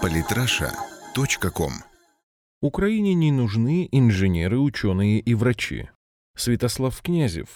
Политраша.ком 0.00 1.72
Украине 2.60 3.14
не 3.14 3.32
нужны 3.32 3.88
инженеры, 3.90 4.58
ученые 4.58 5.20
и 5.20 5.34
врачи. 5.34 5.88
Святослав 6.36 7.00
Князев, 7.02 7.48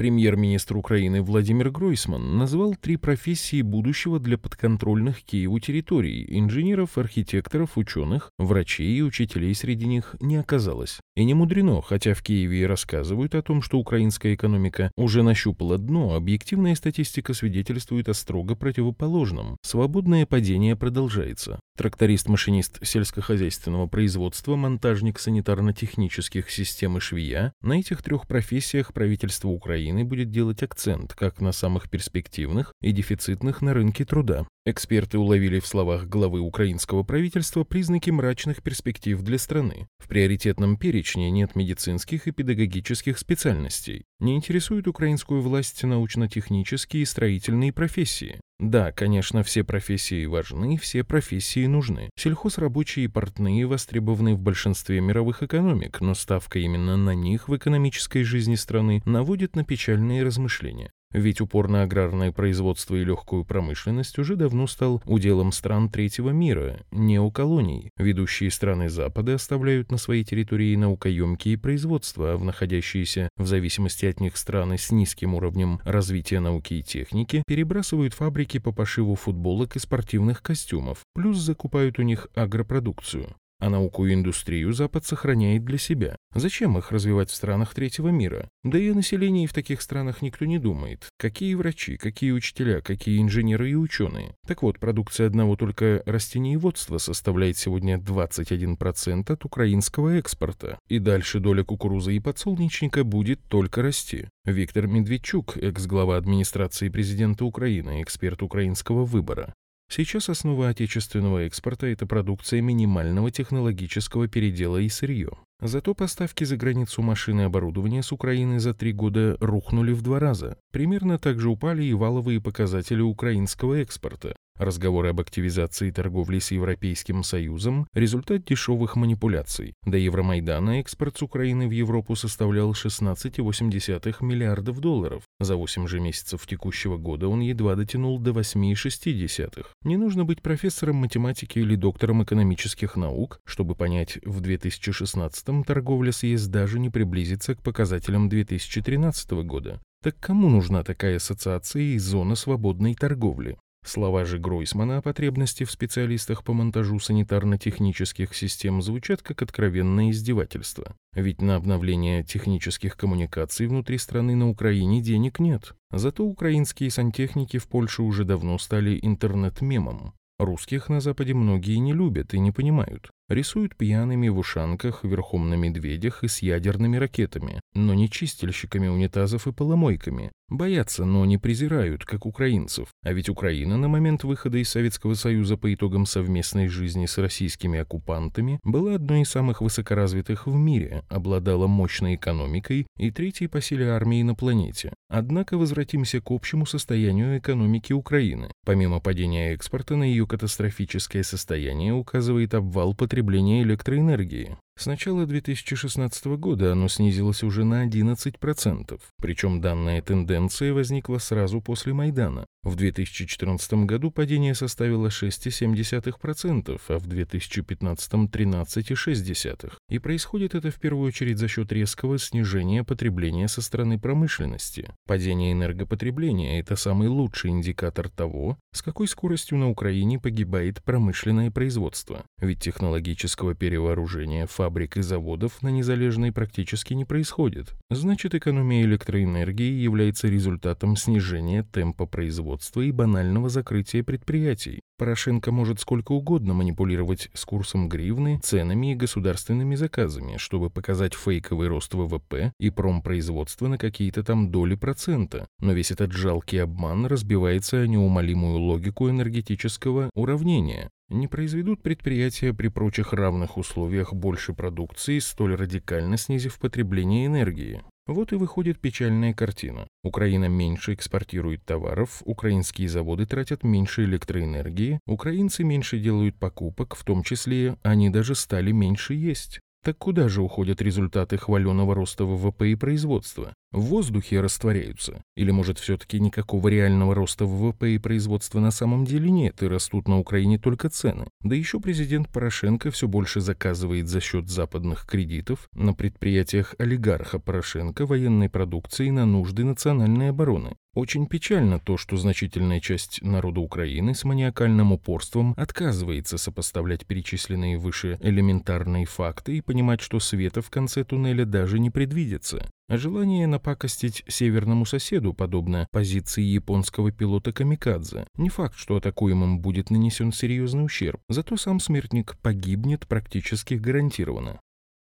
Премьер-министр 0.00 0.78
Украины 0.78 1.20
Владимир 1.20 1.68
Гройсман 1.68 2.38
назвал 2.38 2.74
три 2.74 2.96
профессии 2.96 3.60
будущего 3.60 4.18
для 4.18 4.38
подконтрольных 4.38 5.22
Киеву 5.22 5.60
территорий. 5.60 6.24
Инженеров, 6.26 6.96
архитекторов, 6.96 7.76
ученых, 7.76 8.30
врачей 8.38 8.96
и 8.96 9.02
учителей 9.02 9.54
среди 9.54 9.84
них 9.84 10.16
не 10.20 10.36
оказалось. 10.36 11.00
И 11.16 11.24
не 11.26 11.34
мудрено, 11.34 11.82
хотя 11.82 12.14
в 12.14 12.22
Киеве 12.22 12.62
и 12.62 12.64
рассказывают 12.64 13.34
о 13.34 13.42
том, 13.42 13.60
что 13.60 13.78
украинская 13.78 14.34
экономика 14.34 14.90
уже 14.96 15.22
нащупала 15.22 15.76
дно, 15.76 16.14
объективная 16.14 16.76
статистика 16.76 17.34
свидетельствует 17.34 18.08
о 18.08 18.14
строго 18.14 18.56
противоположном. 18.56 19.58
Свободное 19.60 20.24
падение 20.24 20.76
продолжается. 20.76 21.60
Тракторист-машинист 21.80 22.86
сельскохозяйственного 22.86 23.86
производства, 23.86 24.54
монтажник 24.54 25.18
санитарно-технических 25.18 26.50
систем 26.50 26.98
и 26.98 27.00
швея. 27.00 27.54
На 27.62 27.80
этих 27.80 28.02
трех 28.02 28.26
профессиях 28.26 28.92
правительство 28.92 29.48
Украины 29.48 30.04
будет 30.04 30.30
делать 30.30 30.62
акцент 30.62 31.14
как 31.14 31.40
на 31.40 31.52
самых 31.52 31.88
перспективных 31.88 32.74
и 32.82 32.92
дефицитных 32.92 33.62
на 33.62 33.72
рынке 33.72 34.04
труда. 34.04 34.46
Эксперты 34.66 35.16
уловили 35.16 35.58
в 35.58 35.66
словах 35.66 36.06
главы 36.06 36.40
украинского 36.40 37.02
правительства 37.02 37.64
признаки 37.64 38.10
мрачных 38.10 38.62
перспектив 38.62 39.22
для 39.22 39.38
страны. 39.38 39.88
В 40.00 40.08
приоритетном 40.08 40.76
перечне 40.76 41.30
нет 41.30 41.56
медицинских 41.56 42.26
и 42.26 42.30
педагогических 42.30 43.16
специальностей. 43.16 44.04
Не 44.18 44.36
интересуют 44.36 44.86
украинскую 44.86 45.40
власть 45.40 45.82
научно-технические 45.82 47.04
и 47.04 47.06
строительные 47.06 47.72
профессии. 47.72 48.38
Да, 48.60 48.92
конечно, 48.92 49.42
все 49.42 49.64
профессии 49.64 50.26
важны, 50.26 50.76
все 50.76 51.02
профессии 51.02 51.64
нужны. 51.64 52.10
Сельхозрабочие 52.14 53.06
и 53.06 53.08
портные 53.08 53.64
востребованы 53.64 54.34
в 54.34 54.38
большинстве 54.38 55.00
мировых 55.00 55.42
экономик, 55.42 56.02
но 56.02 56.14
ставка 56.14 56.58
именно 56.58 56.98
на 56.98 57.14
них 57.14 57.48
в 57.48 57.56
экономической 57.56 58.22
жизни 58.22 58.56
страны 58.56 59.00
наводит 59.06 59.56
на 59.56 59.64
печальные 59.64 60.24
размышления. 60.24 60.92
Ведь 61.12 61.40
упор 61.40 61.68
на 61.68 61.82
аграрное 61.82 62.30
производство 62.30 62.94
и 62.94 63.04
легкую 63.04 63.44
промышленность 63.44 64.18
уже 64.18 64.36
давно 64.36 64.68
стал 64.68 65.02
уделом 65.06 65.50
стран 65.50 65.88
третьего 65.88 66.30
мира, 66.30 66.84
неоколоний. 66.92 67.90
Ведущие 67.96 68.50
страны 68.50 68.88
Запада 68.88 69.34
оставляют 69.34 69.90
на 69.90 69.98
своей 69.98 70.22
территории 70.22 70.76
наукоемкие 70.76 71.58
производства, 71.58 72.34
а 72.34 72.36
в 72.36 72.44
находящиеся 72.44 73.28
в 73.36 73.46
зависимости 73.46 74.06
от 74.06 74.20
них 74.20 74.36
страны 74.36 74.78
с 74.78 74.92
низким 74.92 75.34
уровнем 75.34 75.80
развития 75.84 76.38
науки 76.38 76.74
и 76.74 76.82
техники 76.82 77.42
перебрасывают 77.46 78.14
фабрики 78.14 78.58
по 78.58 78.70
пошиву 78.70 79.16
футболок 79.16 79.74
и 79.74 79.80
спортивных 79.80 80.42
костюмов, 80.42 81.00
плюс 81.14 81.38
закупают 81.38 81.98
у 81.98 82.02
них 82.02 82.28
агропродукцию. 82.34 83.34
А 83.60 83.68
науку 83.68 84.06
и 84.06 84.14
индустрию 84.14 84.72
Запад 84.72 85.04
сохраняет 85.04 85.66
для 85.66 85.76
себя. 85.76 86.16
Зачем 86.34 86.78
их 86.78 86.92
развивать 86.92 87.28
в 87.28 87.34
странах 87.34 87.74
третьего 87.74 88.08
мира? 88.08 88.48
Да 88.64 88.78
и 88.78 88.88
о 88.88 88.94
населении 88.94 89.46
в 89.46 89.52
таких 89.52 89.82
странах 89.82 90.22
никто 90.22 90.46
не 90.46 90.58
думает. 90.58 91.08
Какие 91.18 91.54
врачи, 91.54 91.98
какие 91.98 92.32
учителя, 92.32 92.80
какие 92.80 93.20
инженеры 93.20 93.70
и 93.70 93.74
ученые. 93.74 94.34
Так 94.46 94.62
вот, 94.62 94.78
продукция 94.78 95.26
одного 95.26 95.56
только 95.56 96.02
растениеводства 96.06 96.96
составляет 96.96 97.58
сегодня 97.58 97.98
21% 97.98 99.30
от 99.30 99.44
украинского 99.44 100.16
экспорта. 100.16 100.78
И 100.88 100.98
дальше 100.98 101.38
доля 101.38 101.62
кукурузы 101.62 102.16
и 102.16 102.20
подсолнечника 102.20 103.04
будет 103.04 103.40
только 103.48 103.82
расти. 103.82 104.28
Виктор 104.46 104.86
Медведчук, 104.86 105.58
экс-глава 105.58 106.16
администрации 106.16 106.88
президента 106.88 107.44
Украины, 107.44 108.02
эксперт 108.02 108.42
украинского 108.42 109.04
выбора. 109.04 109.52
Сейчас 109.92 110.28
основа 110.28 110.68
отечественного 110.68 111.46
экспорта– 111.46 111.86
это 111.88 112.06
продукция 112.06 112.60
минимального 112.60 113.32
технологического 113.32 114.28
передела 114.28 114.76
и 114.76 114.88
сырье. 114.88 115.30
Зато 115.60 115.94
поставки 115.94 116.44
за 116.44 116.56
границу 116.56 117.02
машин 117.02 117.40
и 117.40 117.42
оборудования 117.42 118.04
с 118.04 118.12
Украины 118.12 118.60
за 118.60 118.72
три 118.72 118.92
года 118.92 119.36
рухнули 119.40 119.92
в 119.92 120.02
два 120.02 120.20
раза. 120.20 120.56
Примерно 120.70 121.18
так 121.18 121.40
же 121.40 121.48
упали 121.48 121.82
и 121.82 121.92
валовые 121.92 122.40
показатели 122.40 123.00
украинского 123.00 123.82
экспорта. 123.82 124.36
Разговоры 124.60 125.08
об 125.08 125.20
активизации 125.20 125.90
торговли 125.90 126.38
с 126.38 126.50
Европейским 126.50 127.22
Союзом– 127.22 127.86
результат 127.94 128.44
дешевых 128.44 128.94
манипуляций. 128.94 129.72
До 129.86 129.96
Евромайдана 129.96 130.80
экспорт 130.80 131.16
с 131.16 131.22
Украины 131.22 131.66
в 131.66 131.70
Европу 131.70 132.14
составлял 132.14 132.72
16,8 132.72 134.22
миллиардов 134.22 134.80
долларов. 134.80 135.22
За 135.38 135.56
8 135.56 135.86
же 135.86 135.98
месяцев 135.98 136.46
текущего 136.46 136.98
года 136.98 137.28
он 137.28 137.40
едва 137.40 137.74
дотянул 137.74 138.18
до 138.18 138.32
8,6. 138.32 139.64
Не 139.84 139.96
нужно 139.96 140.26
быть 140.26 140.42
профессором 140.42 140.96
математики 140.96 141.58
или 141.58 141.74
доктором 141.74 142.22
экономических 142.22 142.96
наук, 142.96 143.40
чтобы 143.46 143.74
понять, 143.74 144.18
в 144.26 144.42
2016-м 144.42 145.64
торговля 145.64 146.12
с 146.12 146.22
ЕС 146.22 146.48
даже 146.48 146.78
не 146.78 146.90
приблизится 146.90 147.54
к 147.54 147.62
показателям 147.62 148.28
2013 148.28 149.30
года. 149.30 149.80
Так 150.02 150.18
кому 150.20 150.50
нужна 150.50 150.84
такая 150.84 151.16
ассоциация 151.16 151.80
и 151.80 151.98
зона 151.98 152.34
свободной 152.34 152.94
торговли? 152.94 153.56
Слова 153.84 154.24
же 154.24 154.38
Гройсмана 154.38 154.98
о 154.98 155.02
потребности 155.02 155.64
в 155.64 155.70
специалистах 155.70 156.44
по 156.44 156.52
монтажу 156.52 156.98
санитарно-технических 156.98 158.34
систем 158.34 158.82
звучат 158.82 159.22
как 159.22 159.42
откровенное 159.42 160.10
издевательство. 160.10 160.94
Ведь 161.14 161.40
на 161.40 161.56
обновление 161.56 162.22
технических 162.22 162.96
коммуникаций 162.96 163.66
внутри 163.66 163.98
страны 163.98 164.36
на 164.36 164.48
Украине 164.48 165.00
денег 165.00 165.40
нет. 165.40 165.74
Зато 165.90 166.24
украинские 166.24 166.90
сантехники 166.90 167.58
в 167.58 167.66
Польше 167.68 168.02
уже 168.02 168.24
давно 168.24 168.58
стали 168.58 168.98
интернет-мемом. 169.02 170.12
Русских 170.40 170.88
на 170.88 171.00
Западе 171.00 171.34
многие 171.34 171.76
не 171.76 171.92
любят 171.92 172.32
и 172.32 172.38
не 172.38 172.50
понимают. 172.50 173.10
Рисуют 173.28 173.76
пьяными 173.76 174.28
в 174.28 174.38
ушанках, 174.38 175.04
верхом 175.04 175.50
на 175.50 175.54
медведях 175.54 176.24
и 176.24 176.28
с 176.28 176.40
ядерными 176.40 176.96
ракетами, 176.96 177.60
но 177.74 177.92
не 177.92 178.08
чистильщиками 178.08 178.88
унитазов 178.88 179.46
и 179.46 179.52
поломойками. 179.52 180.32
Боятся, 180.50 181.04
но 181.04 181.24
не 181.24 181.38
презирают, 181.38 182.04
как 182.04 182.26
украинцев. 182.26 182.88
А 183.04 183.12
ведь 183.12 183.28
Украина 183.28 183.76
на 183.76 183.86
момент 183.86 184.24
выхода 184.24 184.58
из 184.58 184.68
Советского 184.68 185.14
Союза 185.14 185.56
по 185.56 185.72
итогам 185.72 186.06
совместной 186.06 186.66
жизни 186.66 187.06
с 187.06 187.18
российскими 187.18 187.78
оккупантами 187.78 188.58
была 188.64 188.96
одной 188.96 189.20
из 189.20 189.30
самых 189.30 189.60
высокоразвитых 189.60 190.48
в 190.48 190.54
мире, 190.56 191.04
обладала 191.08 191.68
мощной 191.68 192.16
экономикой 192.16 192.88
и 192.98 193.12
третьей 193.12 193.46
по 193.46 193.60
силе 193.60 193.90
армии 193.90 194.24
на 194.24 194.34
планете. 194.34 194.92
Однако 195.08 195.56
возвратимся 195.56 196.20
к 196.20 196.32
общему 196.32 196.66
состоянию 196.66 197.38
экономики 197.38 197.92
Украины. 197.92 198.50
Помимо 198.66 198.98
падения 198.98 199.54
экспорта 199.54 199.94
на 199.94 200.02
ее 200.04 200.26
катастрофическое 200.26 201.22
состояние 201.22 201.92
указывает 201.92 202.54
обвал 202.54 202.94
потребления 202.94 203.62
электроэнергии. 203.62 204.56
С 204.80 204.86
начала 204.86 205.26
2016 205.26 206.38
года 206.38 206.72
оно 206.72 206.88
снизилось 206.88 207.42
уже 207.42 207.64
на 207.64 207.86
11%, 207.86 208.98
причем 209.18 209.60
данная 209.60 210.00
тенденция 210.00 210.72
возникла 210.72 211.18
сразу 211.18 211.60
после 211.60 211.92
Майдана. 211.92 212.46
В 212.62 212.76
2014 212.76 213.84
году 213.84 214.10
падение 214.10 214.54
составило 214.54 215.08
6,7%, 215.08 216.80
а 216.88 216.98
в 216.98 217.06
2015– 217.06 218.12
13,6%. 218.12 219.72
И 219.90 219.98
происходит 219.98 220.54
это 220.54 220.70
в 220.70 220.76
первую 220.76 221.08
очередь 221.08 221.36
за 221.38 221.48
счет 221.48 221.70
резкого 221.72 222.18
снижения 222.18 222.82
потребления 222.82 223.48
со 223.48 223.60
стороны 223.60 223.98
промышленности. 223.98 224.94
Падение 225.06 225.52
энергопотребления– 225.52 226.58
это 226.62 226.76
самый 226.76 227.08
лучший 227.08 227.50
индикатор 227.50 228.08
того, 228.08 228.56
с 228.72 228.80
какой 228.80 229.08
скоростью 229.08 229.58
на 229.58 229.68
Украине 229.68 230.18
погибает 230.18 230.82
промышленное 230.82 231.50
производство. 231.50 232.24
Ведь 232.38 232.60
технологического 232.60 233.54
перевооружения 233.54 234.46
фабрик 234.46 234.69
фабрик 234.70 234.96
и 234.98 235.02
заводов 235.02 235.62
на 235.62 235.68
Незалежной 235.68 236.30
практически 236.30 236.94
не 236.94 237.04
происходит. 237.04 237.74
Значит, 237.90 238.36
экономия 238.36 238.84
электроэнергии 238.84 239.82
является 239.82 240.28
результатом 240.28 240.94
снижения 240.94 241.66
темпа 241.72 242.06
производства 242.06 242.80
и 242.80 242.92
банального 242.92 243.48
закрытия 243.48 244.04
предприятий. 244.04 244.78
Порошенко 244.96 245.50
может 245.50 245.80
сколько 245.80 246.12
угодно 246.12 246.54
манипулировать 246.54 247.30
с 247.34 247.44
курсом 247.44 247.88
гривны, 247.88 248.38
ценами 248.44 248.92
и 248.92 248.94
государственными 248.94 249.74
заказами, 249.74 250.36
чтобы 250.36 250.70
показать 250.70 251.14
фейковый 251.14 251.66
рост 251.66 251.92
ВВП 251.92 252.52
и 252.60 252.70
промпроизводства 252.70 253.66
на 253.66 253.76
какие-то 253.76 254.22
там 254.22 254.52
доли 254.52 254.76
процента. 254.76 255.48
Но 255.58 255.72
весь 255.72 255.90
этот 255.90 256.12
жалкий 256.12 256.62
обман 256.62 257.06
разбивается 257.06 257.80
о 257.80 257.86
неумолимую 257.88 258.58
логику 258.58 259.10
энергетического 259.10 260.10
уравнения. 260.14 260.90
Не 261.10 261.26
произведут 261.26 261.82
предприятия 261.82 262.54
при 262.54 262.68
прочих 262.68 263.12
равных 263.12 263.56
условиях 263.58 264.14
больше 264.14 264.54
продукции, 264.54 265.18
столь 265.18 265.56
радикально 265.56 266.16
снизив 266.16 266.60
потребление 266.60 267.26
энергии. 267.26 267.82
Вот 268.06 268.32
и 268.32 268.36
выходит 268.36 268.80
печальная 268.80 269.34
картина. 269.34 269.88
Украина 270.04 270.46
меньше 270.46 270.94
экспортирует 270.94 271.64
товаров, 271.64 272.22
украинские 272.24 272.88
заводы 272.88 273.26
тратят 273.26 273.64
меньше 273.64 274.04
электроэнергии, 274.04 275.00
украинцы 275.06 275.64
меньше 275.64 275.98
делают 275.98 276.36
покупок, 276.36 276.94
в 276.94 277.04
том 277.04 277.24
числе 277.24 277.76
они 277.82 278.08
даже 278.08 278.36
стали 278.36 278.70
меньше 278.70 279.14
есть. 279.14 279.58
Так 279.82 279.98
куда 279.98 280.28
же 280.28 280.42
уходят 280.42 280.80
результаты 280.80 281.38
хваленого 281.38 281.94
роста 281.94 282.24
ВВП 282.24 282.70
и 282.70 282.76
производства? 282.76 283.52
В 283.72 283.80
воздухе 283.80 284.40
растворяются? 284.40 285.22
Или, 285.36 285.50
может, 285.50 285.78
все-таки 285.78 286.18
никакого 286.18 286.68
реального 286.68 287.14
роста 287.14 287.44
ВВП 287.44 287.94
и 287.94 287.98
производства 287.98 288.60
на 288.60 288.70
самом 288.70 289.04
деле 289.04 289.30
нет, 289.30 289.62
и 289.62 289.66
растут 289.66 290.08
на 290.08 290.18
Украине 290.18 290.58
только 290.58 290.90
цены? 290.90 291.28
Да 291.42 291.54
еще 291.54 291.80
президент 291.80 292.28
Порошенко 292.28 292.90
все 292.90 293.08
больше 293.08 293.40
заказывает 293.40 294.08
за 294.08 294.20
счет 294.20 294.48
западных 294.48 295.06
кредитов 295.06 295.68
на 295.72 295.94
предприятиях 295.94 296.74
олигарха 296.78 297.38
Порошенко 297.38 298.06
военной 298.06 298.48
продукции 298.48 299.10
на 299.10 299.26
нужды 299.26 299.64
национальной 299.64 300.30
обороны. 300.30 300.76
Очень 300.94 301.28
печально 301.28 301.78
то, 301.78 301.96
что 301.96 302.16
значительная 302.16 302.80
часть 302.80 303.22
народа 303.22 303.60
Украины 303.60 304.12
с 304.12 304.24
маниакальным 304.24 304.92
упорством 304.92 305.54
отказывается 305.56 306.36
сопоставлять 306.36 307.06
перечисленные 307.06 307.78
выше 307.78 308.18
элементарные 308.20 309.06
факты 309.06 309.58
и 309.58 309.60
понимать, 309.60 310.00
что 310.00 310.18
света 310.18 310.62
в 310.62 310.70
конце 310.70 311.04
туннеля 311.04 311.44
даже 311.44 311.78
не 311.78 311.90
предвидится. 311.90 312.68
А 312.90 312.96
желание 312.96 313.46
напакостить 313.46 314.24
северному 314.26 314.84
соседу, 314.84 315.32
подобно 315.32 315.86
позиции 315.92 316.42
японского 316.42 317.12
пилота 317.12 317.52
Камикадзе. 317.52 318.26
Не 318.36 318.48
факт, 318.48 318.74
что 318.76 318.96
атакуемым 318.96 319.60
будет 319.60 319.90
нанесен 319.90 320.32
серьезный 320.32 320.86
ущерб, 320.86 321.20
зато 321.28 321.56
сам 321.56 321.78
смертник 321.78 322.36
погибнет 322.42 323.06
практически 323.06 323.74
гарантированно. 323.74 324.60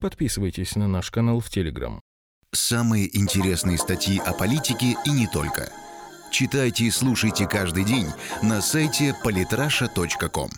Подписывайтесь 0.00 0.74
на 0.74 0.88
наш 0.88 1.12
канал 1.12 1.38
в 1.38 1.48
Телеграм. 1.48 2.00
Самые 2.50 3.16
интересные 3.16 3.78
статьи 3.78 4.18
о 4.18 4.32
политике 4.32 4.96
и 5.06 5.10
не 5.12 5.28
только. 5.28 5.70
Читайте 6.32 6.86
и 6.86 6.90
слушайте 6.90 7.46
каждый 7.46 7.84
день 7.84 8.08
на 8.42 8.60
сайте 8.62 9.14
polytrasha.com. 9.24 10.50